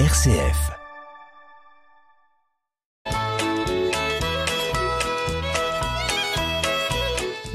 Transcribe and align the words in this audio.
RCF. 0.00 0.72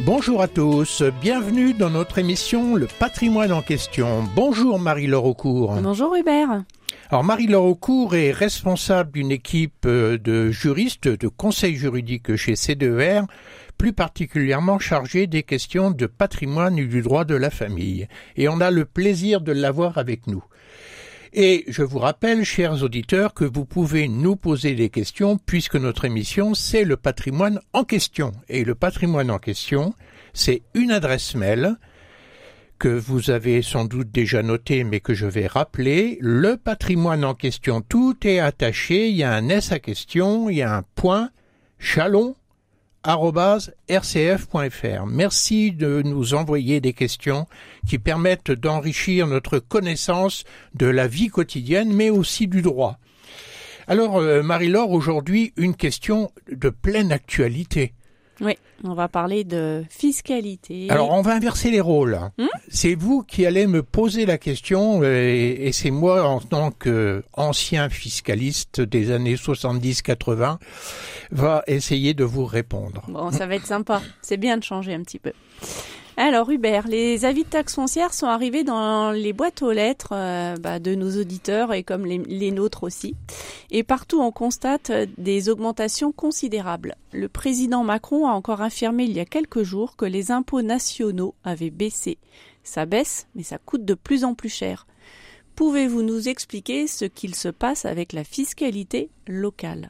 Bonjour 0.06 0.42
à 0.42 0.48
tous, 0.48 1.04
bienvenue 1.22 1.74
dans 1.74 1.90
notre 1.90 2.18
émission 2.18 2.76
Le 2.76 2.88
patrimoine 2.88 3.52
en 3.52 3.62
question. 3.62 4.24
Bonjour 4.38 4.80
Marie-Laure 4.80 5.26
Aucourt. 5.26 5.82
Bonjour 5.82 6.16
Hubert. 6.16 6.64
Alors 7.10 7.26
Marie-Laure 7.26 7.66
Aucourt 7.66 8.16
est 8.16 8.32
responsable 8.32 9.12
d'une 9.12 9.32
équipe 9.32 9.86
euh, 9.86 10.18
de 10.18 10.50
juristes 10.50 11.10
de 11.10 11.28
conseil 11.28 11.76
juridique 11.76 12.38
chez 12.38 12.56
CDER, 12.56 13.24
plus 13.78 13.92
particulièrement 13.92 14.80
chargée 14.80 15.28
des 15.28 15.44
questions 15.44 15.92
de 15.92 16.06
patrimoine 16.06 16.80
et 16.80 16.86
du 16.86 17.02
droit 17.02 17.26
de 17.26 17.36
la 17.36 17.50
famille. 17.50 18.08
Et 18.38 18.48
on 18.48 18.62
a 18.62 18.72
le 18.72 18.86
plaisir 18.86 19.42
de 19.42 19.52
l'avoir 19.52 19.98
avec 19.98 20.26
nous. 20.28 20.44
Et 21.34 21.66
je 21.68 21.84
vous 21.84 22.00
rappelle, 22.00 22.44
chers 22.44 22.82
auditeurs, 22.84 23.34
que 23.34 23.46
vous 23.46 23.66
pouvez 23.66 24.08
nous 24.08 24.36
poser 24.36 24.74
des 24.74 24.90
questions 24.90 25.38
puisque 25.38 25.76
notre 25.76 26.06
émission, 26.06 26.56
c'est 26.56 26.84
le 26.84 26.98
patrimoine 26.98 27.60
en 27.74 27.84
question. 27.84 28.32
Et 28.48 28.64
le 28.64 28.74
patrimoine 28.74 29.30
en 29.30 29.38
question, 29.38 29.94
c'est 30.34 30.64
une 30.74 30.92
adresse 30.92 31.36
mail 31.36 31.76
que 32.80 32.88
vous 32.88 33.30
avez 33.30 33.62
sans 33.62 33.86
doute 33.86 34.10
déjà 34.10 34.42
noté 34.42 34.84
mais 34.84 35.02
que 35.02 35.14
je 35.14 35.28
vais 35.28 35.46
rappeler. 35.46 36.18
Le 36.22 36.58
patrimoine 36.58 37.26
en 37.26 37.36
question, 37.36 37.82
tout 37.82 38.16
est 38.26 38.40
attaché. 38.40 39.10
Il 39.10 39.16
y 39.16 39.24
a 39.24 39.34
un 39.34 39.50
S 39.50 39.72
à 39.72 39.80
question, 39.80 40.50
il 40.50 40.58
y 40.58 40.62
a 40.64 40.76
un 40.76 40.84
point, 40.96 41.30
chalon, 41.78 42.36
rcf.fr. 43.90 45.06
Merci 45.08 45.72
de 45.72 46.02
nous 46.04 46.36
envoyer 46.36 46.80
des 46.80 46.94
questions 46.94 47.48
qui 47.88 47.98
permettent 47.98 48.52
d'enrichir 48.52 49.26
notre 49.26 49.58
connaissance 49.58 50.44
de 50.76 50.86
la 50.86 51.08
vie 51.08 51.30
quotidienne, 51.30 51.92
mais 51.92 52.12
aussi 52.12 52.48
du 52.48 52.62
droit. 52.62 53.00
Alors, 53.88 54.18
euh, 54.18 54.44
Marie-Laure, 54.44 54.92
aujourd'hui, 54.92 55.54
une 55.58 55.76
question 55.76 56.32
de 56.52 56.70
pleine 56.70 57.12
actualité. 57.12 57.94
Oui, 58.42 58.58
on 58.84 58.94
va 58.94 59.08
parler 59.08 59.44
de 59.44 59.84
fiscalité. 59.90 60.88
Alors, 60.90 61.12
on 61.12 61.22
va 61.22 61.34
inverser 61.34 61.72
les 61.72 61.82
rôles. 61.82 62.20
Hmm 62.38 62.48
c'est 62.70 62.96
vous 62.96 63.24
qui 63.24 63.46
allez 63.46 63.68
me 63.68 63.84
poser 63.84 64.26
la 64.26 64.38
question 64.38 65.02
euh, 65.04 65.56
et, 65.60 65.72
c'est 65.72 65.92
moi, 65.92 66.24
en 66.24 66.40
tant 66.40 66.72
qu'ancien 66.72 67.90
fiscaliste 67.90 68.82
des 68.82 69.12
années 69.12 69.36
70-80, 69.36 70.58
va 71.32 71.64
essayer 71.68 72.14
de 72.14 72.24
vous 72.24 72.46
répondre. 72.46 73.04
Bon, 73.08 73.32
ça 73.32 73.48
va 73.48 73.56
être 73.56 73.66
sympa. 73.66 74.02
C'est 74.22 74.38
bien 74.38 74.58
de 74.58 74.64
changer 74.64 74.94
un 74.94 75.02
petit 75.02 75.20
peu. 75.20 75.34
Alors 76.22 76.50
Hubert, 76.50 76.86
les 76.90 77.24
avis 77.24 77.46
de 77.46 77.50
taxes 77.50 77.76
foncières 77.76 78.14
sont 78.14 78.28
arrivés 78.28 78.66
dans 78.66 79.12
les 79.12 79.32
boîtes 79.32 79.62
aux 79.62 79.72
lettres 79.72 80.10
euh, 80.12 80.58
bah, 80.58 80.80
de 80.80 80.94
nos 80.94 81.18
auditeurs 81.18 81.74
et 81.74 81.82
comme 81.84 82.06
les, 82.06 82.52
nôtres 82.52 82.84
aussi. 82.84 83.16
Et 83.72 83.84
partout 83.84 84.20
on 84.20 84.34
constate 84.34 84.90
euh, 84.90 85.06
des 85.18 85.48
augmentations 85.48 86.12
considérables. 86.12 86.96
Le 87.14 87.30
président 87.30 87.86
Macron 87.86 88.28
a 88.28 88.32
encore 88.32 88.62
affirmé 88.62 89.06
il 89.06 89.14
y 89.14 89.22
a 89.22 89.26
quelques 89.26 89.64
jours 89.64 89.96
que 89.96 90.04
les 90.04 90.30
impôts 90.30 90.62
nationaux 90.62 91.36
avaient 91.46 91.70
baissé. 91.70 92.18
Ça 92.64 92.86
baisse, 92.86 93.28
mais 93.34 93.44
ça 93.44 93.58
coûte 93.58 93.86
de 93.86 93.94
plus 93.94 94.26
en 94.26 94.34
plus 94.34 94.54
cher. 94.54 94.88
Pouvez-vous 95.56 96.04
nous 96.04 96.28
expliquer 96.28 96.88
ce 96.88 97.06
qu'il 97.06 97.34
se 97.34 97.48
passe 97.48 97.86
avec 97.86 98.12
la 98.12 98.26
fiscalité 98.26 99.10
locale? 99.26 99.90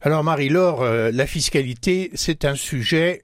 Alors 0.00 0.24
Marie-Laure, 0.24 0.82
euh, 0.82 1.12
la 1.12 1.26
fiscalité, 1.28 2.10
c'est 2.14 2.44
un 2.44 2.56
sujet 2.56 3.22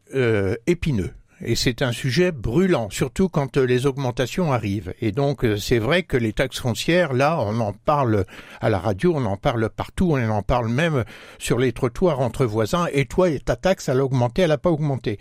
épineux 0.69 1.11
et 1.45 1.57
c'est 1.57 1.83
un 1.83 1.93
sujet 1.93 2.33
brûlant, 2.33 2.89
surtout 2.91 3.29
quand 3.29 3.57
euh, 3.57 3.65
les 3.65 3.87
augmentations 3.87 4.53
arrivent. 4.53 4.95
Et 5.01 5.13
donc 5.13 5.45
euh, 5.45 5.57
c'est 5.57 5.79
vrai 5.79 6.03
que 6.03 6.17
les 6.17 6.33
taxes 6.33 6.61
foncières, 6.61 7.13
là, 7.13 7.39
on 7.41 7.61
en 7.61 7.73
parle 7.73 8.25
à 8.61 8.71
la 8.71 8.79
radio, 8.79 9.13
on 9.15 9.25
en 9.25 9.37
parle 9.37 9.69
partout, 9.69 10.13
on 10.13 10.31
en 10.31 10.43
parle 10.43 10.69
même 10.69 11.05
sur 11.39 11.59
les 11.59 11.73
trottoirs 11.73 12.21
entre 12.21 12.47
voisins. 12.47 12.87
Et 12.93 13.05
toi, 13.05 13.29
ta 13.39 13.57
taxe, 13.57 13.89
elle 13.89 14.01
a 14.01 14.05
augmenté, 14.05 14.43
elle 14.43 14.49
n'a 14.49 14.59
pas 14.59 14.71
augmenté. 14.71 15.19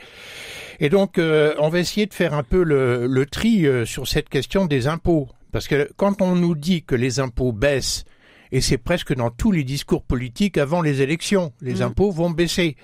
Et 0.79 0.89
donc 0.89 1.17
euh, 1.17 1.53
on 1.59 1.69
va 1.69 1.79
essayer 1.79 2.05
de 2.05 2.13
faire 2.13 2.33
un 2.33 2.43
peu 2.43 2.63
le, 2.63 3.07
le 3.07 3.25
tri 3.25 3.65
sur 3.85 4.07
cette 4.07 4.29
question 4.29 4.65
des 4.65 4.87
impôts. 4.87 5.27
Parce 5.51 5.67
que 5.67 5.89
quand 5.97 6.21
on 6.21 6.35
nous 6.35 6.55
dit 6.55 6.83
que 6.83 6.95
les 6.95 7.19
impôts 7.19 7.51
baissent 7.51 8.05
et 8.53 8.61
c'est 8.61 8.77
presque 8.77 9.13
dans 9.15 9.31
tous 9.31 9.51
les 9.51 9.63
discours 9.63 10.03
politiques 10.03 10.59
avant 10.59 10.83
les 10.83 11.01
élections. 11.01 11.51
Les 11.59 11.79
mm. 11.79 11.81
impôts 11.81 12.11
vont 12.11 12.29
baisser. 12.29 12.77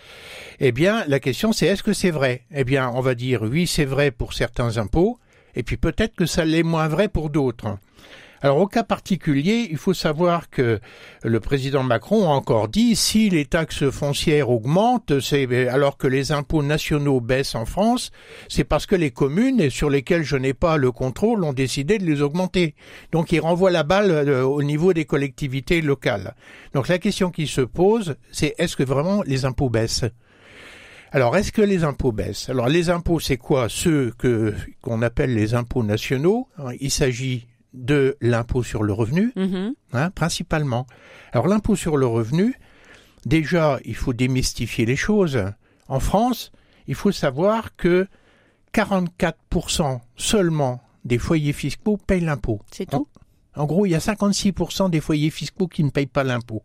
Eh 0.60 0.72
bien, 0.72 1.06
la 1.08 1.20
question 1.20 1.54
c'est 1.54 1.68
est-ce 1.68 1.84
que 1.84 1.94
c'est 1.94 2.10
vrai? 2.10 2.42
Eh 2.52 2.64
bien, 2.64 2.90
on 2.90 3.02
va 3.02 3.14
dire 3.14 3.44
oui, 3.44 3.68
c'est 3.68 3.86
vrai 3.86 4.10
pour 4.10 4.34
certains 4.34 4.78
impôts, 4.78 5.20
et 5.56 5.62
puis 5.62 5.78
peut-être 5.78 6.16
que 6.16 6.26
ça 6.26 6.44
l'est 6.44 6.64
moins 6.64 6.88
vrai 6.88 7.08
pour 7.08 7.30
d'autres. 7.30 7.78
Alors 8.42 8.58
au 8.60 8.68
cas 8.68 8.84
particulier, 8.84 9.68
il 9.70 9.78
faut 9.78 9.94
savoir 9.94 10.50
que 10.50 10.80
le 11.24 11.40
président 11.42 11.84
Macron 11.84 12.30
a 12.30 12.34
encore 12.34 12.70
dit 12.70 12.96
si 12.96 13.30
les 13.30 13.46
taxes 13.46 13.90
foncières 13.90 14.50
augmentent, 14.50 15.20
c'est 15.20 15.68
alors 15.68 15.98
que 15.98 16.08
les 16.08 16.32
impôts 16.32 16.64
nationaux 16.64 17.20
baissent 17.20 17.56
en 17.56 17.66
France, 17.66 18.12
c'est 18.48 18.64
parce 18.64 18.86
que 18.86 18.96
les 18.96 19.12
communes 19.12 19.70
sur 19.70 19.90
lesquelles 19.90 20.24
je 20.24 20.38
n'ai 20.38 20.54
pas 20.54 20.78
le 20.78 20.94
contrôle 20.94 21.44
ont 21.44 21.52
décidé 21.52 21.98
de 21.98 22.06
les 22.06 22.22
augmenter. 22.22 22.76
Donc 23.12 23.34
il 23.34 23.42
renvoie 23.42 23.72
la 23.72 23.84
balle 23.84 24.12
euh, 24.12 24.44
au 24.46 24.64
niveau 24.64 24.94
des 24.94 25.04
collectivités 25.04 25.82
locales. 25.82 26.34
Donc 26.74 26.88
la 26.88 26.98
question 26.98 27.32
qui 27.32 27.46
se 27.46 27.62
pose, 27.62 28.16
c'est 28.32 28.56
est-ce 28.58 28.78
que 28.78 28.84
vraiment 28.84 29.22
les 29.24 29.44
impôts 29.44 29.70
baissent? 29.70 30.06
Alors, 31.12 31.36
est-ce 31.36 31.52
que 31.52 31.64
les 31.64 31.84
impôts 31.84 32.12
baissent? 32.12 32.50
Alors, 32.50 32.70
les 32.70 32.92
impôts, 32.92 33.20
c'est 33.20 33.38
quoi? 33.38 33.68
Ceux 33.68 34.14
que 34.20 34.54
qu'on 34.80 35.02
appelle 35.02 35.34
les 35.34 35.56
impôts 35.56 35.82
nationaux. 35.82 36.48
Il 36.80 36.92
s'agit 36.92 37.48
de 37.74 38.18
l'impôt 38.22 38.64
sur 38.64 38.84
le 38.84 38.94
revenu, 38.94 39.32
mhm. 39.36 39.74
hein, 39.94 40.10
principalement. 40.12 40.88
Alors 41.32 41.48
l'impôt 41.48 41.76
sur 41.76 41.98
le 41.98 42.06
revenu, 42.06 42.56
déjà, 43.26 43.80
il 43.86 43.96
faut 43.96 44.14
démystifier 44.14 44.86
les 44.86 44.96
choses. 44.96 45.44
En 45.88 46.00
France, 46.00 46.52
il 46.88 46.96
faut 46.96 47.12
savoir 47.12 47.76
que 47.76 48.08
44% 48.74 50.00
seulement 50.16 50.82
des 51.06 51.18
foyers 51.18 51.54
fiscaux 51.54 51.98
payent 51.98 52.22
l'impôt. 52.22 52.60
C'est 52.72 52.90
tout? 52.90 53.08
En, 53.56 53.66
gros, 53.66 53.86
il 53.86 53.90
y 53.90 53.96
a 53.96 54.00
56% 54.00 54.90
des 54.90 55.02
foyers 55.02 55.32
fiscaux 55.32 55.68
qui 55.68 55.84
ne 55.84 55.90
payent 55.90 56.06
pas 56.06 56.24
l'impôt. 56.24 56.64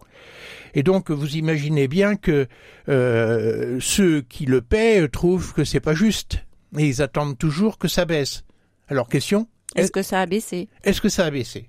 Et 0.75 0.83
donc, 0.83 1.11
vous 1.11 1.37
imaginez 1.37 1.89
bien 1.89 2.17
que 2.17 2.47
euh, 2.89 3.79
ceux 3.81 4.21
qui 4.23 4.47
le 4.47 4.61
paient 4.61 5.09
trouvent 5.09 5.55
que 5.55 5.65
c'est 5.65 5.81
pas 5.81 5.95
juste. 5.95 6.45
Et 6.79 6.87
ils 6.87 7.03
attendent 7.03 7.39
toujours 7.39 7.79
que 7.79 7.89
ça 7.89 8.05
baisse. 8.05 8.45
Alors, 8.89 9.09
question 9.09 9.49
est-ce 9.75 9.91
que 9.91 10.03
ça 10.03 10.21
a 10.21 10.27
baissé? 10.27 10.69
Est-ce 10.83 11.01
que 11.01 11.09
ça 11.09 11.27
a 11.27 11.31
baissé? 11.31 11.69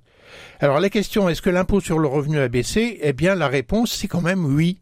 Alors 0.59 0.79
la 0.79 0.89
question, 0.89 1.29
est-ce 1.29 1.41
que 1.41 1.49
l'impôt 1.49 1.79
sur 1.79 1.99
le 1.99 2.07
revenu 2.07 2.39
a 2.39 2.47
baissé? 2.47 2.99
Eh 3.01 3.13
bien 3.13 3.35
la 3.35 3.47
réponse, 3.47 3.91
c'est 3.91 4.07
quand 4.07 4.21
même 4.21 4.45
oui. 4.45 4.79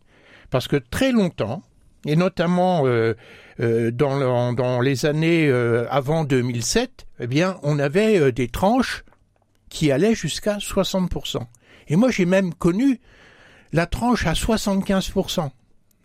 Parce 0.50 0.68
que 0.68 0.76
très 0.76 1.12
longtemps, 1.12 1.64
et 2.06 2.16
notamment 2.16 2.86
euh, 2.86 3.14
euh, 3.60 3.92
dans, 3.92 4.54
dans, 4.54 4.82
les 4.82 5.06
années 5.06 5.48
euh, 5.48 5.88
avant 5.90 6.24
2007, 6.24 7.06
eh 7.20 7.28
bien 7.28 7.58
on 7.64 7.80
avait 7.80 8.32
des 8.32 8.48
tranches 8.48 9.04
qui 9.70 9.92
allaient 9.92 10.16
jusqu'à 10.16 10.58
60%. 10.58 11.40
Et 11.88 11.96
moi 11.96 12.12
j'ai 12.12 12.26
même 12.26 12.54
connu 12.54 13.00
la 13.72 13.86
tranche 13.86 14.28
à 14.28 14.34
75%. 14.34 15.50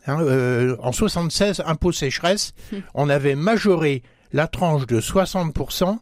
Hein, 0.06 0.77
en 0.81 0.93
76, 0.93 1.62
impôt 1.67 1.93
sécheresse, 1.93 2.55
on 2.95 3.09
avait 3.11 3.35
majoré 3.35 4.03
la 4.33 4.47
tranche 4.47 4.87
de 4.87 5.00
60% 5.00 5.99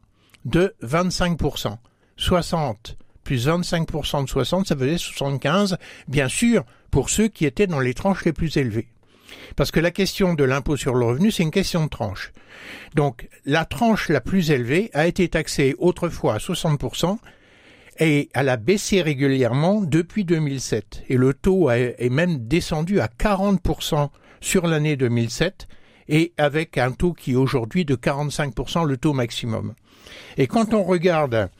de 0.46 0.74
25%. 0.82 1.76
60 2.16 2.96
plus 3.26 3.48
25% 3.48 4.24
de 4.24 4.28
60, 4.28 4.68
ça 4.68 4.76
faisait 4.76 4.98
75, 4.98 5.76
bien 6.06 6.28
sûr, 6.28 6.64
pour 6.92 7.10
ceux 7.10 7.26
qui 7.26 7.44
étaient 7.44 7.66
dans 7.66 7.80
les 7.80 7.92
tranches 7.92 8.24
les 8.24 8.32
plus 8.32 8.56
élevées. 8.56 8.86
Parce 9.56 9.72
que 9.72 9.80
la 9.80 9.90
question 9.90 10.34
de 10.34 10.44
l'impôt 10.44 10.76
sur 10.76 10.94
le 10.94 11.04
revenu, 11.04 11.32
c'est 11.32 11.42
une 11.42 11.50
question 11.50 11.84
de 11.84 11.90
tranche. 11.90 12.32
Donc, 12.94 13.28
la 13.44 13.64
tranche 13.64 14.08
la 14.08 14.20
plus 14.20 14.52
élevée 14.52 14.90
a 14.94 15.08
été 15.08 15.28
taxée 15.28 15.74
autrefois 15.78 16.34
à 16.34 16.38
60%, 16.38 17.18
et 17.98 18.28
elle 18.32 18.48
a 18.48 18.56
baissé 18.56 19.02
régulièrement 19.02 19.80
depuis 19.80 20.24
2007. 20.24 21.02
Et 21.08 21.16
le 21.16 21.34
taux 21.34 21.68
est 21.70 22.10
même 22.10 22.46
descendu 22.46 23.00
à 23.00 23.08
40% 23.08 24.10
sur 24.40 24.68
l'année 24.68 24.96
2007, 24.96 25.66
et 26.08 26.32
avec 26.38 26.78
un 26.78 26.92
taux 26.92 27.12
qui 27.12 27.32
est 27.32 27.36
aujourd'hui 27.36 27.84
de 27.84 27.96
45%, 27.96 28.86
le 28.86 28.96
taux 28.96 29.12
maximum. 29.12 29.74
Et 30.36 30.46
quand 30.46 30.74
on 30.74 30.82
regarde 30.82 31.50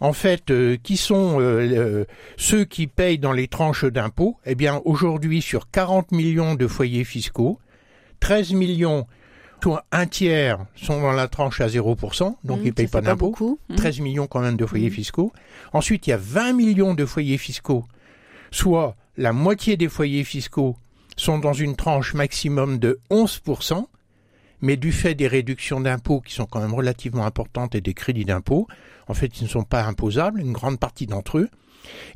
en 0.00 0.12
fait, 0.12 0.50
euh, 0.50 0.76
qui 0.82 0.96
sont 0.96 1.40
euh, 1.40 2.04
ceux 2.36 2.64
qui 2.64 2.86
payent 2.86 3.18
dans 3.18 3.32
les 3.32 3.48
tranches 3.48 3.84
d'impôts 3.84 4.36
Eh 4.46 4.54
bien, 4.54 4.80
aujourd'hui, 4.84 5.42
sur 5.42 5.70
40 5.70 6.12
millions 6.12 6.54
de 6.54 6.66
foyers 6.66 7.04
fiscaux, 7.04 7.58
13 8.20 8.52
millions, 8.52 9.06
soit 9.62 9.84
un 9.90 10.06
tiers, 10.06 10.58
sont 10.76 11.00
dans 11.00 11.12
la 11.12 11.26
tranche 11.26 11.60
à 11.60 11.66
0%, 11.66 12.36
donc 12.44 12.58
mmh, 12.58 12.62
ils 12.62 12.66
ne 12.66 12.72
payent 12.72 12.86
pas 12.86 13.00
d'impôts. 13.00 13.58
13 13.76 13.98
mmh. 13.98 14.02
millions 14.02 14.26
quand 14.26 14.40
même 14.40 14.56
de 14.56 14.66
foyers 14.66 14.90
mmh. 14.90 14.92
fiscaux. 14.92 15.32
Ensuite, 15.72 16.06
il 16.06 16.10
y 16.10 16.12
a 16.12 16.18
20 16.18 16.52
millions 16.52 16.94
de 16.94 17.04
foyers 17.04 17.38
fiscaux, 17.38 17.84
soit 18.50 18.96
la 19.16 19.32
moitié 19.32 19.76
des 19.76 19.88
foyers 19.88 20.24
fiscaux 20.24 20.76
sont 21.18 21.38
dans 21.38 21.52
une 21.52 21.76
tranche 21.76 22.14
maximum 22.14 22.78
de 22.78 23.00
11%, 23.10 23.86
mais 24.60 24.76
du 24.76 24.92
fait 24.92 25.14
des 25.14 25.26
réductions 25.26 25.80
d'impôts 25.80 26.20
qui 26.20 26.32
sont 26.32 26.46
quand 26.46 26.60
même 26.60 26.74
relativement 26.74 27.26
importantes 27.26 27.74
et 27.74 27.80
des 27.80 27.94
crédits 27.94 28.24
d'impôts, 28.24 28.66
en 29.08 29.14
fait, 29.14 29.40
ils 29.40 29.44
ne 29.44 29.48
sont 29.48 29.64
pas 29.64 29.84
imposables, 29.84 30.40
une 30.40 30.52
grande 30.52 30.78
partie 30.78 31.06
d'entre 31.06 31.38
eux. 31.38 31.48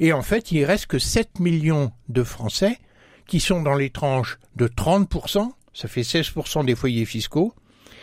Et 0.01 0.13
en 0.13 0.23
fait, 0.23 0.53
il 0.53 0.65
reste 0.65 0.87
que 0.87 0.99
7 0.99 1.41
millions 1.41 1.93
de 2.09 2.23
Français 2.23 2.79
qui 3.27 3.41
sont 3.41 3.63
dans 3.63 3.75
les 3.75 3.91
tranches 3.91 4.39
de 4.57 4.69
30%, 4.69 5.51
ça 5.73 5.89
fait 5.89 6.03
16% 6.03 6.65
des 6.65 6.75
foyers 6.75 7.07
fiscaux, 7.07 7.55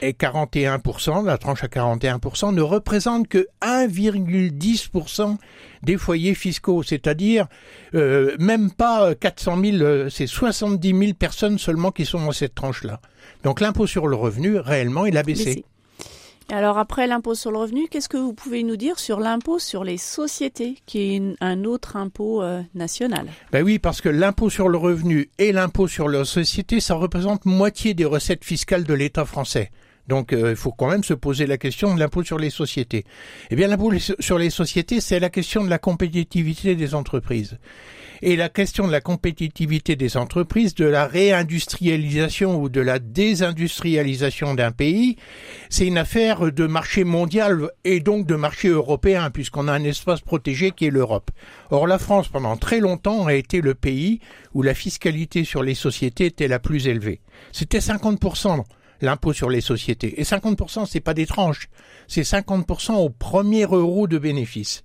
et 0.02 0.14
41%, 0.14 1.26
la 1.26 1.38
tranche 1.38 1.64
à 1.64 1.68
41%, 1.68 2.54
ne 2.54 2.62
représente 2.62 3.28
que 3.28 3.48
1,10% 3.62 5.38
des 5.84 5.98
foyers 5.98 6.36
fiscaux, 6.36 6.84
c'est-à-dire 6.84 7.48
euh, 7.96 8.36
même 8.40 8.72
pas 8.72 9.16
400 9.16 9.62
000, 9.62 9.78
euh, 9.78 10.10
c'est 10.10 10.28
70 10.28 10.98
000 10.98 11.14
personnes 11.14 11.58
seulement 11.58 11.92
qui 11.92 12.06
sont 12.06 12.24
dans 12.24 12.32
cette 12.32 12.56
tranche-là. 12.56 13.00
Donc 13.44 13.62
l'impôt 13.62 13.88
sur 13.88 14.08
le 14.08 14.16
revenu, 14.16 14.58
réellement, 14.58 15.06
il 15.06 15.18
a 15.18 15.24
baissé. 15.24 15.64
Alors 16.52 16.80
après 16.80 17.06
l'impôt 17.06 17.36
sur 17.36 17.52
le 17.52 17.60
revenu, 17.60 17.88
qu'est-ce 17.90 18.10
que 18.10 18.18
vous 18.18 18.34
pouvez 18.34 18.64
nous 18.64 18.76
dire 18.76 18.98
sur 18.98 19.20
l'impôt 19.20 19.60
sur 19.60 19.84
les 19.84 19.98
sociétés, 19.98 20.78
qui 20.88 21.16
est 21.16 21.22
un 21.42 21.64
autre 21.64 21.96
impôt 21.96 22.42
euh, 22.42 22.64
national? 22.74 23.28
Ben 23.52 23.64
oui, 23.64 23.78
parce 23.78 24.02
que 24.02 24.10
l'impôt 24.10 24.50
sur 24.50 24.68
le 24.68 24.78
revenu 24.78 25.30
et 25.38 25.52
l'impôt 25.52 25.88
sur 25.88 26.10
les 26.10 26.26
sociétés, 26.26 26.80
ça 26.80 26.96
représente 26.96 27.46
moitié 27.46 27.94
des 27.94 28.06
recettes 28.06 28.44
fiscales 28.44 28.84
de 28.84 28.94
l'État 28.96 29.26
français. 29.26 29.70
Donc 30.10 30.34
euh, 30.34 30.50
il 30.50 30.56
faut 30.56 30.72
quand 30.72 30.90
même 30.90 31.04
se 31.04 31.14
poser 31.14 31.46
la 31.46 31.58
question 31.58 31.94
de 31.94 32.00
l'impôt 32.00 32.24
sur 32.24 32.40
les 32.40 32.50
sociétés. 32.50 33.06
Eh 33.52 33.56
bien 33.56 33.68
l'impôt 33.68 33.94
sur 34.20 34.38
les 34.38 34.50
sociétés, 34.50 35.00
c'est 35.00 35.20
la 35.20 35.30
question 35.30 35.64
de 35.64 35.70
la 35.70 35.78
compétitivité 35.78 36.76
des 36.76 36.96
entreprises. 36.96 37.58
Et 38.22 38.36
la 38.36 38.50
question 38.50 38.86
de 38.86 38.92
la 38.92 39.00
compétitivité 39.00 39.96
des 39.96 40.18
entreprises, 40.18 40.76
de 40.76 40.84
la 40.84 41.08
réindustrialisation 41.08 42.62
ou 42.62 42.68
de 42.68 42.82
la 42.82 43.00
désindustrialisation 43.00 44.56
d'un 44.56 44.72
pays, 44.72 45.16
c'est 45.70 45.88
une 45.88 45.98
affaire 45.98 46.52
de 46.52 46.68
marché 46.68 47.06
mondial 47.06 47.70
et 47.86 48.02
donc 48.02 48.26
de 48.26 48.36
marché 48.36 48.68
européen, 48.68 49.30
puisqu'on 49.30 49.70
a 49.70 49.74
un 49.74 49.86
espace 49.86 50.20
protégé 50.20 50.72
qui 50.72 50.88
est 50.88 50.92
l'Europe. 50.92 51.32
Or, 51.70 51.88
la 51.88 51.98
France, 51.98 52.28
pendant 52.28 52.58
très 52.58 52.82
longtemps, 52.82 53.26
a 53.26 53.34
été 53.36 53.62
le 53.62 53.74
pays 53.74 54.20
où 54.54 54.64
la 54.64 54.74
fiscalité 54.74 55.46
sur 55.46 55.64
les 55.64 55.76
sociétés 55.76 56.26
était 56.26 56.50
la 56.50 56.60
plus 56.60 56.88
élevée. 56.88 57.22
C'était 57.54 57.80
50% 57.80 58.66
l'impôt 59.02 59.34
sur 59.34 59.50
les 59.50 59.62
sociétés. 59.62 60.20
Et 60.20 60.24
50%, 60.24 60.86
c'est 60.86 61.00
pas 61.00 61.14
des 61.14 61.26
tranches. 61.26 61.70
C'est 62.08 62.22
50% 62.22 62.94
au 62.94 63.10
premier 63.10 63.64
euro 63.64 64.08
de 64.08 64.18
bénéfice. 64.18 64.84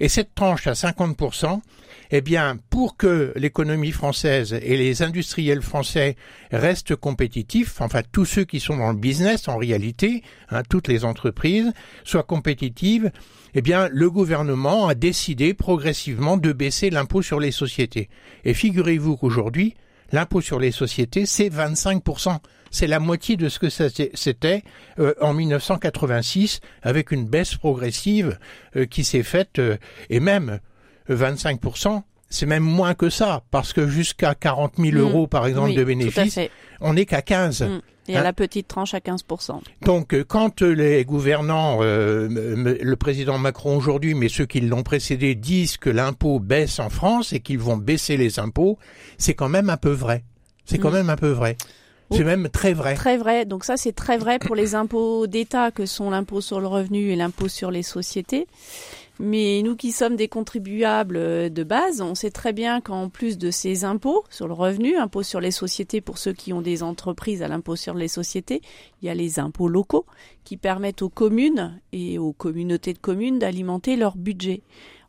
Et 0.00 0.08
cette 0.08 0.34
tranche 0.34 0.66
à 0.66 0.72
50%, 0.72 1.60
eh 2.14 2.20
bien, 2.20 2.58
pour 2.70 2.96
que 2.96 3.32
l'économie 3.36 3.90
française 3.90 4.52
et 4.52 4.76
les 4.76 5.02
industriels 5.02 5.62
français 5.62 6.16
restent 6.50 6.94
compétitifs, 6.94 7.80
enfin 7.80 8.02
tous 8.12 8.26
ceux 8.26 8.44
qui 8.44 8.60
sont 8.60 8.76
dans 8.76 8.92
le 8.92 8.98
business 8.98 9.48
en 9.48 9.56
réalité, 9.56 10.22
hein, 10.50 10.62
toutes 10.68 10.88
les 10.88 11.04
entreprises 11.04 11.72
soient 12.04 12.22
compétitives, 12.22 13.10
eh 13.54 13.62
bien, 13.62 13.88
le 13.90 14.10
gouvernement 14.10 14.88
a 14.88 14.94
décidé 14.94 15.54
progressivement 15.54 16.36
de 16.36 16.52
baisser 16.52 16.90
l'impôt 16.90 17.22
sur 17.22 17.40
les 17.40 17.50
sociétés. 17.50 18.08
Et 18.44 18.54
figurez-vous 18.54 19.16
qu'aujourd'hui, 19.16 19.74
l'impôt 20.12 20.40
sur 20.40 20.60
les 20.60 20.70
sociétés, 20.70 21.26
c'est 21.26 21.48
25% 21.48 22.38
c'est 22.72 22.86
la 22.86 22.98
moitié 22.98 23.36
de 23.36 23.48
ce 23.48 23.58
que 23.60 23.68
c'était 23.68 24.64
euh, 24.98 25.14
en 25.20 25.34
1986, 25.34 26.60
avec 26.82 27.12
une 27.12 27.26
baisse 27.28 27.54
progressive 27.54 28.38
euh, 28.76 28.86
qui 28.86 29.04
s'est 29.04 29.22
faite, 29.22 29.58
euh, 29.58 29.76
et 30.08 30.18
même 30.18 30.58
25%, 31.08 32.02
c'est 32.32 32.46
même 32.46 32.62
moins 32.62 32.94
que 32.94 33.10
ça, 33.10 33.42
parce 33.50 33.72
que 33.72 33.86
jusqu'à 33.86 34.34
40 34.34 34.74
000 34.78 34.92
mm. 34.92 34.98
euros, 34.98 35.26
par 35.26 35.46
exemple, 35.46 35.74
de 35.74 35.84
bénéfices, 35.84 36.40
on 36.80 36.94
n'est 36.94 37.06
qu'à 37.06 37.22
15. 37.22 37.62
Mm. 37.62 37.80
Et 38.08 38.16
à 38.16 38.20
hein 38.20 38.22
la 38.24 38.32
petite 38.32 38.66
tranche 38.66 38.94
à 38.94 38.98
15%. 38.98 39.60
Donc, 39.82 40.20
quand 40.24 40.62
les 40.62 41.04
gouvernants, 41.04 41.80
le 41.82 42.94
président 42.94 43.38
Macron 43.38 43.76
aujourd'hui, 43.76 44.14
mais 44.14 44.28
ceux 44.28 44.46
qui 44.46 44.60
l'ont 44.60 44.82
précédé, 44.82 45.34
disent 45.34 45.76
que 45.76 45.90
l'impôt 45.90 46.40
baisse 46.40 46.80
en 46.80 46.90
France 46.90 47.32
et 47.32 47.40
qu'ils 47.40 47.60
vont 47.60 47.76
baisser 47.76 48.16
les 48.16 48.40
impôts, 48.40 48.78
c'est 49.18 49.34
quand 49.34 49.48
même 49.48 49.70
un 49.70 49.76
peu 49.76 49.92
vrai. 49.92 50.24
C'est 50.64 50.78
quand 50.78 50.90
mm. 50.90 50.94
même 50.94 51.10
un 51.10 51.16
peu 51.16 51.30
vrai. 51.30 51.56
C'est 52.10 52.24
même 52.24 52.48
très 52.48 52.72
vrai. 52.72 52.94
Très 52.94 53.16
vrai. 53.16 53.44
Donc 53.44 53.64
ça, 53.64 53.76
c'est 53.76 53.92
très 53.92 54.18
vrai 54.18 54.38
pour 54.38 54.54
les 54.54 54.74
impôts 54.74 55.26
d'État 55.26 55.70
que 55.70 55.86
sont 55.86 56.10
l'impôt 56.10 56.40
sur 56.40 56.60
le 56.60 56.66
revenu 56.66 57.10
et 57.10 57.16
l'impôt 57.16 57.48
sur 57.48 57.70
les 57.70 57.82
sociétés. 57.82 58.46
Mais 59.24 59.62
nous 59.62 59.76
qui 59.76 59.92
sommes 59.92 60.16
des 60.16 60.26
contribuables 60.26 61.48
de 61.48 61.62
base, 61.62 62.00
on 62.00 62.16
sait 62.16 62.32
très 62.32 62.52
bien 62.52 62.80
qu'en 62.80 63.08
plus 63.08 63.38
de 63.38 63.52
ces 63.52 63.84
impôts 63.84 64.24
sur 64.30 64.48
le 64.48 64.52
revenu, 64.52 64.96
impôts 64.96 65.22
sur 65.22 65.38
les 65.38 65.52
sociétés 65.52 66.00
pour 66.00 66.18
ceux 66.18 66.32
qui 66.32 66.52
ont 66.52 66.60
des 66.60 66.82
entreprises 66.82 67.40
à 67.40 67.46
l'impôt 67.46 67.76
sur 67.76 67.94
les 67.94 68.08
sociétés, 68.08 68.62
il 69.00 69.06
y 69.06 69.08
a 69.08 69.14
les 69.14 69.38
impôts 69.38 69.68
locaux 69.68 70.06
qui 70.42 70.56
permettent 70.56 71.02
aux 71.02 71.08
communes 71.08 71.80
et 71.92 72.18
aux 72.18 72.32
communautés 72.32 72.94
de 72.94 72.98
communes 72.98 73.38
d'alimenter 73.38 73.94
leur 73.94 74.16
budget. 74.16 74.62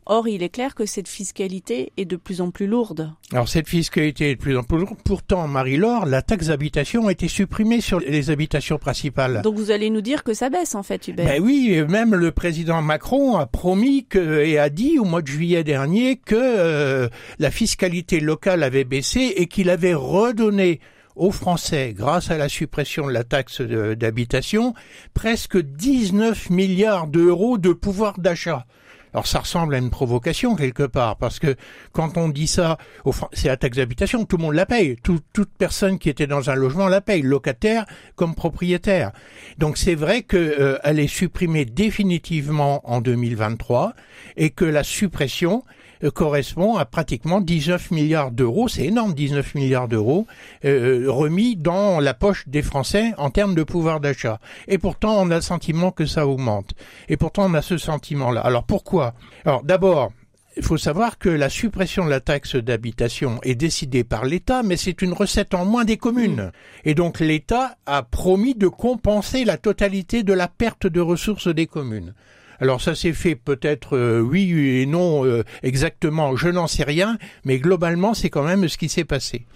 Or, 0.06 0.28
il 0.28 0.42
est 0.42 0.50
clair 0.50 0.74
que 0.74 0.84
cette 0.84 1.08
fiscalité 1.08 1.92
est 1.96 2.04
de 2.04 2.16
plus 2.16 2.40
en 2.40 2.50
plus 2.50 2.66
lourde. 2.66 3.10
Alors, 3.32 3.48
cette 3.48 3.68
fiscalité 3.68 4.30
est 4.30 4.34
de 4.34 4.40
plus 4.40 4.56
en 4.56 4.62
plus 4.62 4.78
lourde. 4.78 4.98
Pourtant, 5.04 5.48
Marie-Laure, 5.48 6.04
la 6.04 6.20
taxe 6.20 6.48
d'habitation 6.48 7.08
a 7.08 7.12
été 7.12 7.26
supprimée 7.26 7.80
sur 7.80 8.00
les 8.00 8.30
habitations 8.30 8.78
principales. 8.78 9.40
Donc, 9.42 9.56
vous 9.56 9.70
allez 9.70 9.88
nous 9.88 10.02
dire 10.02 10.22
que 10.22 10.34
ça 10.34 10.50
baisse, 10.50 10.74
en 10.74 10.82
fait, 10.82 11.08
Hubert. 11.08 11.26
Ben 11.26 11.42
oui, 11.42 11.82
même 11.88 12.14
le 12.14 12.32
président 12.32 12.82
Macron 12.82 13.36
a 13.36 13.46
promis 13.46 14.04
que, 14.04 14.44
et 14.44 14.58
a 14.58 14.68
dit 14.68 14.98
au 14.98 15.04
mois 15.04 15.22
de 15.22 15.28
juillet 15.28 15.64
dernier 15.64 16.16
que 16.16 16.34
euh, 16.36 17.08
la 17.38 17.50
fiscalité 17.50 18.20
locale 18.20 18.62
avait 18.62 18.84
baissé 18.84 19.32
et 19.36 19.46
qu'il 19.46 19.70
avait 19.70 19.94
redonné 19.94 20.80
aux 21.16 21.30
Français, 21.30 21.94
grâce 21.96 22.30
à 22.30 22.38
la 22.38 22.48
suppression 22.48 23.06
de 23.06 23.12
la 23.12 23.24
taxe 23.24 23.60
d'habitation, 23.60 24.74
presque 25.14 25.56
19 25.58 26.50
milliards 26.50 27.06
d'euros 27.06 27.56
de 27.56 27.72
pouvoir 27.72 28.18
d'achat. 28.18 28.66
Alors 29.14 29.28
ça 29.28 29.38
ressemble 29.38 29.76
à 29.76 29.78
une 29.78 29.90
provocation 29.90 30.56
quelque 30.56 30.82
part, 30.82 31.16
parce 31.16 31.38
que 31.38 31.54
quand 31.92 32.18
on 32.18 32.28
dit 32.28 32.48
ça, 32.48 32.78
c'est 33.32 33.46
la 33.46 33.56
taxe 33.56 33.76
d'habitation, 33.76 34.24
tout 34.24 34.36
le 34.36 34.42
monde 34.42 34.54
la 34.54 34.66
paye. 34.66 34.96
toute 35.02 35.50
personne 35.56 36.00
qui 36.00 36.10
était 36.10 36.26
dans 36.26 36.50
un 36.50 36.56
logement 36.56 36.88
la 36.88 37.00
paye, 37.00 37.22
locataire 37.22 37.86
comme 38.16 38.34
propriétaire. 38.34 39.12
Donc 39.58 39.78
c'est 39.78 39.94
vrai 39.94 40.22
qu'elle 40.22 40.54
euh, 40.58 40.78
est 40.82 41.06
supprimée 41.06 41.64
définitivement 41.64 42.80
en 42.90 43.00
2023 43.00 43.94
et 44.36 44.50
que 44.50 44.64
la 44.64 44.82
suppression 44.82 45.62
correspond 46.14 46.76
à 46.76 46.84
pratiquement 46.84 47.40
19 47.40 47.90
milliards 47.90 48.30
d'euros, 48.30 48.68
c'est 48.68 48.84
énorme, 48.84 49.14
19 49.14 49.54
milliards 49.54 49.88
d'euros 49.88 50.26
euh, 50.64 51.04
remis 51.08 51.56
dans 51.56 52.00
la 52.00 52.14
poche 52.14 52.44
des 52.48 52.62
Français 52.62 53.12
en 53.18 53.30
termes 53.30 53.54
de 53.54 53.62
pouvoir 53.62 54.00
d'achat. 54.00 54.40
Et 54.68 54.78
pourtant, 54.78 55.16
on 55.20 55.30
a 55.30 55.36
le 55.36 55.40
sentiment 55.40 55.90
que 55.90 56.06
ça 56.06 56.26
augmente. 56.26 56.74
Et 57.08 57.16
pourtant, 57.16 57.46
on 57.50 57.54
a 57.54 57.62
ce 57.62 57.78
sentiment-là. 57.78 58.40
Alors 58.40 58.64
pourquoi? 58.64 59.14
Alors 59.44 59.62
d'abord, 59.62 60.12
il 60.56 60.62
faut 60.62 60.76
savoir 60.76 61.18
que 61.18 61.28
la 61.28 61.48
suppression 61.48 62.04
de 62.04 62.10
la 62.10 62.20
taxe 62.20 62.54
d'habitation 62.54 63.40
est 63.42 63.56
décidée 63.56 64.04
par 64.04 64.24
l'État, 64.24 64.62
mais 64.62 64.76
c'est 64.76 65.02
une 65.02 65.12
recette 65.12 65.52
en 65.54 65.64
moins 65.64 65.84
des 65.84 65.96
communes. 65.96 66.52
Et 66.84 66.94
donc 66.94 67.18
l'État 67.18 67.76
a 67.86 68.02
promis 68.02 68.54
de 68.54 68.68
compenser 68.68 69.44
la 69.44 69.56
totalité 69.56 70.22
de 70.22 70.32
la 70.32 70.46
perte 70.46 70.86
de 70.86 71.00
ressources 71.00 71.48
des 71.48 71.66
communes. 71.66 72.14
Alors 72.60 72.80
ça 72.80 72.94
s'est 72.94 73.12
fait 73.12 73.34
peut-être 73.34 73.96
euh, 73.96 74.20
oui 74.20 74.52
et 74.80 74.86
non 74.86 75.24
euh, 75.24 75.42
exactement, 75.62 76.36
je 76.36 76.48
n'en 76.48 76.66
sais 76.66 76.84
rien, 76.84 77.18
mais 77.44 77.58
globalement 77.58 78.14
c'est 78.14 78.30
quand 78.30 78.44
même 78.44 78.68
ce 78.68 78.78
qui 78.78 78.88
s'est 78.88 79.04
passé. 79.04 79.46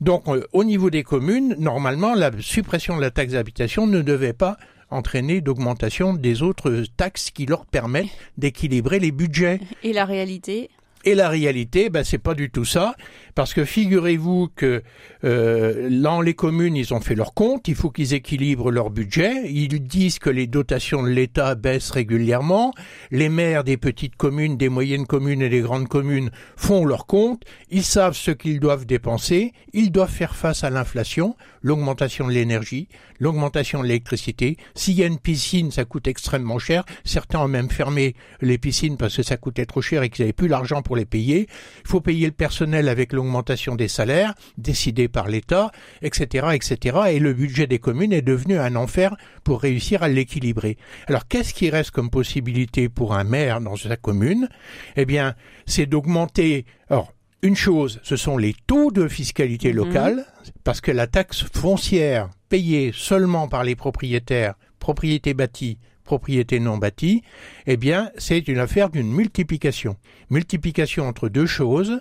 Donc 0.00 0.28
euh, 0.28 0.44
au 0.52 0.64
niveau 0.64 0.90
des 0.90 1.02
communes, 1.02 1.56
normalement 1.58 2.14
la 2.14 2.30
suppression 2.40 2.96
de 2.96 3.00
la 3.00 3.10
taxe 3.10 3.32
d'habitation 3.32 3.86
ne 3.86 4.02
devait 4.02 4.32
pas 4.32 4.56
entraîner 4.90 5.40
d'augmentation 5.40 6.14
des 6.14 6.42
autres 6.42 6.84
taxes 6.96 7.30
qui 7.30 7.46
leur 7.46 7.66
permettent 7.66 8.06
d'équilibrer 8.38 9.00
les 9.00 9.10
budgets. 9.10 9.60
Et 9.82 9.92
la 9.92 10.04
réalité 10.04 10.70
et 11.06 11.14
la 11.14 11.28
réalité, 11.28 11.88
ben, 11.88 12.02
c'est 12.02 12.18
pas 12.18 12.34
du 12.34 12.50
tout 12.50 12.64
ça, 12.64 12.96
parce 13.36 13.54
que 13.54 13.64
figurez-vous 13.64 14.48
que 14.56 14.82
euh, 15.22 15.88
dans 15.88 16.20
les 16.20 16.34
communes, 16.34 16.74
ils 16.74 16.92
ont 16.92 17.00
fait 17.00 17.14
leur 17.14 17.32
compte, 17.32 17.68
il 17.68 17.76
faut 17.76 17.90
qu'ils 17.90 18.12
équilibrent 18.12 18.72
leur 18.72 18.90
budget, 18.90 19.48
ils 19.48 19.68
disent 19.80 20.18
que 20.18 20.30
les 20.30 20.48
dotations 20.48 21.04
de 21.04 21.08
l'État 21.08 21.54
baissent 21.54 21.92
régulièrement, 21.92 22.74
les 23.12 23.28
maires 23.28 23.62
des 23.62 23.76
petites 23.76 24.16
communes, 24.16 24.56
des 24.56 24.68
moyennes 24.68 25.06
communes 25.06 25.42
et 25.42 25.48
des 25.48 25.60
grandes 25.60 25.86
communes 25.86 26.30
font 26.56 26.84
leur 26.84 27.06
compte, 27.06 27.44
ils 27.70 27.84
savent 27.84 28.16
ce 28.16 28.32
qu'ils 28.32 28.58
doivent 28.58 28.84
dépenser, 28.84 29.52
ils 29.72 29.92
doivent 29.92 30.10
faire 30.10 30.34
face 30.34 30.64
à 30.64 30.70
l'inflation, 30.70 31.36
l'augmentation 31.66 32.28
de 32.28 32.32
l'énergie, 32.32 32.86
l'augmentation 33.18 33.82
de 33.82 33.88
l'électricité. 33.88 34.56
S'il 34.76 34.94
y 34.94 35.02
a 35.02 35.06
une 35.06 35.18
piscine, 35.18 35.72
ça 35.72 35.84
coûte 35.84 36.06
extrêmement 36.06 36.60
cher. 36.60 36.84
Certains 37.04 37.40
ont 37.40 37.48
même 37.48 37.70
fermé 37.70 38.14
les 38.40 38.56
piscines 38.56 38.96
parce 38.96 39.16
que 39.16 39.24
ça 39.24 39.36
coûtait 39.36 39.66
trop 39.66 39.82
cher 39.82 40.04
et 40.04 40.08
qu'ils 40.08 40.22
n'avaient 40.22 40.32
plus 40.32 40.46
l'argent 40.46 40.80
pour 40.82 40.94
les 40.94 41.06
payer. 41.06 41.48
Il 41.84 41.88
faut 41.88 42.00
payer 42.00 42.26
le 42.26 42.32
personnel 42.32 42.88
avec 42.88 43.12
l'augmentation 43.12 43.74
des 43.74 43.88
salaires 43.88 44.34
décidée 44.56 45.08
par 45.08 45.26
l'État, 45.26 45.72
etc., 46.02 46.50
etc. 46.54 46.98
Et 47.08 47.18
le 47.18 47.32
budget 47.32 47.66
des 47.66 47.80
communes 47.80 48.12
est 48.12 48.22
devenu 48.22 48.58
un 48.58 48.76
enfer 48.76 49.16
pour 49.42 49.60
réussir 49.60 50.04
à 50.04 50.08
l'équilibrer. 50.08 50.76
Alors 51.08 51.26
qu'est-ce 51.26 51.52
qui 51.52 51.68
reste 51.68 51.90
comme 51.90 52.10
possibilité 52.10 52.88
pour 52.88 53.12
un 53.14 53.24
maire 53.24 53.60
dans 53.60 53.74
sa 53.74 53.96
commune? 53.96 54.48
Eh 54.94 55.04
bien, 55.04 55.34
c'est 55.66 55.86
d'augmenter. 55.86 56.64
Alors, 56.88 57.12
une 57.42 57.56
chose, 57.56 57.98
ce 58.04 58.14
sont 58.14 58.38
les 58.38 58.54
taux 58.68 58.92
de 58.92 59.08
fiscalité 59.08 59.70
mhm. 59.70 59.76
locale 59.76 60.26
parce 60.66 60.80
que 60.80 60.90
la 60.90 61.06
taxe 61.06 61.44
foncière 61.54 62.28
payée 62.48 62.90
seulement 62.92 63.46
par 63.46 63.62
les 63.62 63.76
propriétaires, 63.76 64.54
propriété 64.80 65.32
bâtie, 65.32 65.78
propriété 66.02 66.58
non 66.58 66.76
bâtie, 66.76 67.22
eh 67.68 67.76
bien, 67.76 68.10
c'est 68.18 68.48
une 68.48 68.58
affaire 68.58 68.90
d'une 68.90 69.12
multiplication. 69.12 69.94
Multiplication 70.28 71.06
entre 71.06 71.28
deux 71.28 71.46
choses, 71.46 72.00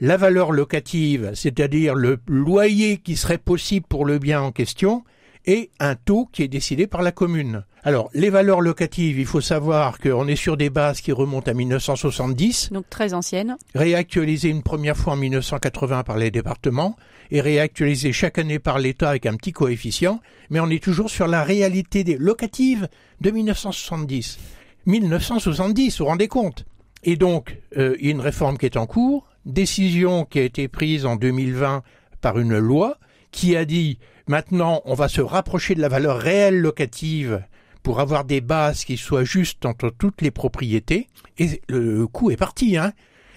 la 0.00 0.16
valeur 0.16 0.52
locative, 0.52 1.32
c'est-à-dire 1.34 1.94
le 1.94 2.18
loyer 2.26 2.96
qui 2.96 3.14
serait 3.14 3.36
possible 3.36 3.84
pour 3.86 4.06
le 4.06 4.18
bien 4.18 4.40
en 4.40 4.52
question, 4.52 5.04
et 5.44 5.70
un 5.78 5.94
taux 5.94 6.30
qui 6.32 6.42
est 6.42 6.48
décidé 6.48 6.86
par 6.86 7.02
la 7.02 7.12
commune. 7.12 7.66
Alors, 7.84 8.10
les 8.12 8.30
valeurs 8.30 8.60
locatives, 8.60 9.18
il 9.18 9.26
faut 9.26 9.40
savoir 9.40 9.98
qu'on 9.98 10.26
est 10.26 10.36
sur 10.36 10.56
des 10.56 10.68
bases 10.68 11.00
qui 11.00 11.12
remontent 11.12 11.50
à 11.50 11.54
1970. 11.54 12.70
Donc 12.72 12.88
très 12.90 13.14
anciennes. 13.14 13.56
Réactualisées 13.74 14.48
une 14.48 14.62
première 14.62 14.96
fois 14.96 15.12
en 15.12 15.16
1980 15.16 16.02
par 16.02 16.16
les 16.16 16.30
départements 16.30 16.96
et 17.30 17.40
réactualisées 17.40 18.12
chaque 18.12 18.38
année 18.38 18.58
par 18.58 18.78
l'État 18.78 19.10
avec 19.10 19.26
un 19.26 19.34
petit 19.34 19.52
coefficient, 19.52 20.20
mais 20.50 20.60
on 20.60 20.70
est 20.70 20.82
toujours 20.82 21.10
sur 21.10 21.28
la 21.28 21.44
réalité 21.44 22.02
des 22.02 22.16
locatives 22.16 22.88
de 23.20 23.30
1970. 23.30 24.38
1970, 24.86 25.98
vous 25.98 26.04
vous 26.04 26.10
rendez 26.10 26.28
compte? 26.28 26.64
Et 27.04 27.16
donc, 27.16 27.58
euh, 27.76 27.96
il 28.00 28.06
y 28.06 28.08
a 28.08 28.12
une 28.12 28.20
réforme 28.20 28.58
qui 28.58 28.66
est 28.66 28.76
en 28.76 28.86
cours, 28.86 29.26
décision 29.44 30.24
qui 30.24 30.40
a 30.40 30.42
été 30.42 30.66
prise 30.68 31.06
en 31.06 31.16
2020 31.16 31.82
par 32.20 32.38
une 32.38 32.58
loi 32.58 32.98
qui 33.30 33.56
a 33.56 33.64
dit 33.64 33.98
maintenant 34.26 34.82
on 34.84 34.94
va 34.94 35.08
se 35.08 35.20
rapprocher 35.20 35.74
de 35.74 35.80
la 35.80 35.88
valeur 35.88 36.18
réelle 36.18 36.58
locative 36.58 37.42
pour 37.88 38.00
avoir 38.00 38.26
des 38.26 38.42
bases 38.42 38.84
qui 38.84 38.98
soient 38.98 39.24
justes 39.24 39.64
entre 39.64 39.88
toutes 39.88 40.20
les 40.20 40.30
propriétés. 40.30 41.06
Et 41.38 41.62
le 41.70 42.06
coup 42.06 42.30
est 42.30 42.36
parti. 42.36 42.76
Hein. 42.76 42.92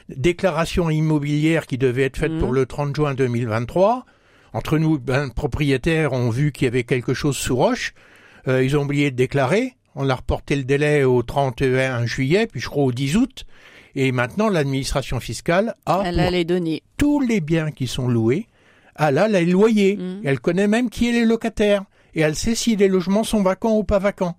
Déclaration 0.09 0.89
immobilière 0.89 1.65
qui 1.65 1.77
devait 1.77 2.03
être 2.03 2.17
faite 2.17 2.37
pour 2.37 2.51
mmh. 2.51 2.55
le 2.55 2.65
30 2.65 2.93
juin 2.93 3.13
2023. 3.13 4.05
Entre 4.51 4.77
nous, 4.77 4.99
ben, 4.99 5.29
propriétaires 5.29 6.11
ont 6.11 6.29
vu 6.29 6.51
qu'il 6.51 6.65
y 6.65 6.67
avait 6.67 6.83
quelque 6.83 7.13
chose 7.13 7.37
sous 7.37 7.55
roche. 7.55 7.93
Euh, 8.49 8.61
ils 8.61 8.75
ont 8.75 8.83
oublié 8.83 9.09
de 9.09 9.15
déclarer. 9.15 9.75
On 9.95 10.09
a 10.09 10.15
reporté 10.15 10.57
le 10.57 10.65
délai 10.65 11.05
au 11.05 11.23
31 11.23 12.05
juillet, 12.05 12.45
puis 12.45 12.59
je 12.59 12.67
crois 12.67 12.83
au 12.83 12.91
10 12.91 13.15
août. 13.15 13.45
Et 13.95 14.11
maintenant, 14.11 14.49
l'administration 14.49 15.21
fiscale 15.21 15.75
a 15.85 16.11
les 16.11 16.43
données. 16.43 16.83
tous 16.97 17.21
les 17.21 17.39
biens 17.39 17.71
qui 17.71 17.87
sont 17.87 18.09
loués 18.09 18.47
ah 18.95 19.11
là, 19.11 19.27
les 19.27 19.45
loyers. 19.45 19.97
Mmh. 19.97 20.21
Elle 20.25 20.39
connaît 20.39 20.67
même 20.67 20.89
qui 20.89 21.09
est 21.09 21.13
les 21.13 21.25
locataires. 21.25 21.83
Et 22.15 22.21
elle 22.21 22.35
sait 22.35 22.55
si 22.55 22.75
les 22.75 22.87
logements 22.87 23.23
sont 23.23 23.41
vacants 23.41 23.77
ou 23.77 23.83
pas 23.83 23.99
vacants. 23.99 24.37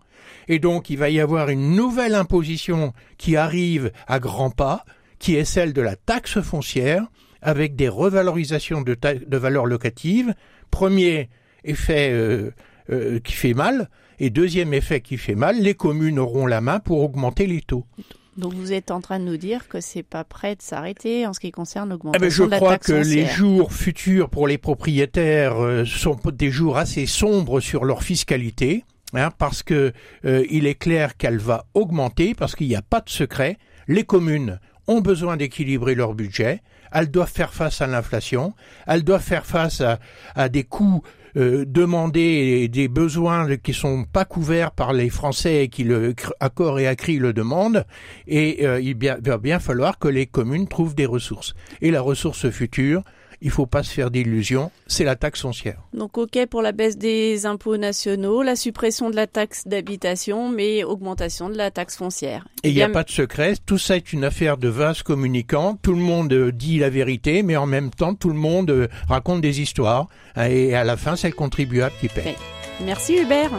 Et 0.49 0.59
donc, 0.59 0.91
il 0.91 0.99
va 0.99 1.11
y 1.11 1.21
avoir 1.21 1.49
une 1.49 1.75
nouvelle 1.75 2.15
imposition 2.15 2.93
qui 3.19 3.37
arrive 3.37 3.93
à 4.07 4.19
grands 4.19 4.51
pas, 4.51 4.85
qui 5.19 5.37
est 5.37 5.45
celle 5.45 5.73
de 5.73 5.83
la 5.83 5.97
taxe 5.97 6.41
foncière, 6.41 7.07
avec 7.41 7.77
des 7.77 7.89
revalorisations 7.89 8.83
de, 8.83 8.97
valeurs 9.37 9.67
locatives. 9.67 10.35
Premier 10.71 11.29
effet 11.65 12.11
euh, 12.13 12.51
euh, 12.91 13.21
qui 13.21 13.33
fait 13.33 13.55
mal, 13.55 13.89
et 14.19 14.31
deuxième 14.31 14.75
effet 14.75 15.01
qui 15.01 15.17
fait 15.17 15.35
mal, 15.35 15.61
les 15.61 15.75
communes 15.75 16.19
auront 16.19 16.47
la 16.47 16.61
main 16.61 16.79
pour 16.79 17.03
augmenter 17.03 17.47
les 17.47 17.61
taux. 17.61 17.87
Donc 18.37 18.55
vous 18.55 18.73
êtes 18.73 18.91
en 18.91 19.01
train 19.01 19.19
de 19.19 19.25
nous 19.25 19.37
dire 19.37 19.69
que 19.69 19.81
c'est 19.81 20.03
pas 20.03 20.25
prêt 20.25 20.57
de 20.57 20.63
s'arrêter 20.63 21.27
en 21.27 21.35
ce 21.35 21.41
qui 21.41 21.51
concerne 21.51 21.91
l'augmentation 21.91 22.47
eh 22.47 22.49
ben, 22.49 22.59
de 22.59 22.63
la 22.63 22.71
taxe 22.71 22.87
Je 22.89 22.93
crois 22.93 23.03
que 23.05 23.09
les 23.09 23.27
jours 23.27 23.73
futurs 23.73 24.31
pour 24.31 24.49
les 24.49 24.57
propriétaires 24.57 25.63
euh, 25.63 25.85
sont 25.85 26.19
des 26.33 26.51
jours 26.51 26.79
assez 26.79 27.05
sombres 27.05 27.61
sur 27.61 27.85
leur 27.85 28.03
fiscalité, 28.03 28.85
hein, 29.13 29.31
parce 29.37 29.63
que 29.63 29.93
euh, 30.25 30.47
il 30.51 30.67
est 30.67 30.77
clair 30.77 31.17
qu'elle 31.19 31.39
va 31.39 31.67
augmenter, 31.75 32.35
parce 32.35 32.57
qu'il 32.57 32.69
n'y 32.69 32.77
a 32.77 32.83
pas 32.83 33.01
de 33.01 33.11
secret. 33.11 33.59
Les 33.87 34.05
communes 34.05 34.61
ont 34.87 35.03
besoin 35.03 35.37
d'équilibrer 35.37 35.95
leur 35.95 36.15
budget, 36.15 36.63
elles 36.91 37.11
doivent 37.11 37.31
faire 37.31 37.53
face 37.53 37.83
à 37.83 37.87
l'inflation, 37.87 38.55
elles 38.87 39.05
doivent 39.05 39.23
faire 39.23 39.45
face 39.45 39.83
à, 39.83 39.99
à 40.35 40.49
des 40.49 40.65
coûts 40.65 41.03
euh, 41.37 41.65
demander 41.67 42.69
des 42.69 42.89
besoins 42.89 43.57
qui 43.57 43.73
sont 43.73 44.05
pas 44.05 44.25
couverts 44.25 44.73
par 44.73 44.93
les 44.93 45.09
Français 45.09 45.65
et 45.65 45.69
qui 45.69 45.85
le 45.85 46.15
accord 46.41 46.79
et 46.79 46.87
acquis 46.87 47.19
le 47.19 47.33
demandent. 47.33 47.85
Et 48.27 48.67
euh, 48.67 48.81
il 48.81 48.97
va 48.99 49.39
bien 49.39 49.59
falloir 49.59 49.99
que 49.99 50.09
les 50.09 50.27
communes 50.27 50.69
trouvent 50.69 50.95
des 50.95 51.07
ressources. 51.07 51.55
Et 51.81 51.91
la 51.91 52.01
ressource 52.01 52.51
future 52.51 53.03
il 53.43 53.51
faut 53.51 53.67
pas 53.67 53.83
se 53.83 53.93
faire 53.93 54.11
d'illusions, 54.11 54.71
c'est 54.87 55.05
la 55.05 55.17
taxe 55.17 55.43
foncière. 55.43 55.83
Donc 55.93 56.17
ok 56.17 56.47
pour 56.47 56.63
la 56.63 56.73
baisse 56.73 56.97
des 56.97 57.45
impôts 57.45 57.77
nationaux, 57.77 58.43
la 58.43 58.57
suppression 58.57 59.11
de 59.11 59.17
la 59.17 59.27
taxe 59.27 59.67
d'habitation, 59.67 60.49
mais 60.49 60.85
augmentation 60.85 61.51
de 61.51 61.57
la 61.57 61.71
taxe 61.71 61.97
foncière. 61.97 62.47
Et 62.63 62.71
il 62.71 62.75
n'y 62.75 62.83
a 62.83 62.89
pas 62.89 63.05
de 63.05 63.11
secret, 63.11 63.55
tout 63.67 63.79
ça 63.79 63.97
est 63.97 64.13
une 64.13 64.25
affaire 64.25 64.57
de 64.57 64.69
vases 64.69 65.03
communicants, 65.03 65.79
tout 65.83 65.93
le 65.93 66.01
monde 66.01 66.33
euh, 66.33 66.53
dit 66.53 66.79
la 66.79 66.91
vérité, 66.91 67.43
mais 67.43 67.57
en 67.57 67.67
même 67.67 67.91
temps 67.91 68.15
tout 68.15 68.31
le 68.31 68.35
monde 68.35 68.71
euh, 68.71 68.89
raconte 69.09 69.41
des 69.41 69.61
histoires, 69.61 70.07
et 70.37 70.75
à 70.75 70.85
la 70.85 70.97
fin 70.97 71.17
c'est 71.17 71.29
le 71.29 71.35
contribuable 71.35 71.95
qui 72.01 72.09
paie. 72.09 72.37
Merci 72.81 73.19
Hubert. 73.19 73.51